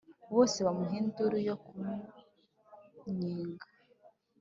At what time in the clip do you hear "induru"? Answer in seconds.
1.01-1.37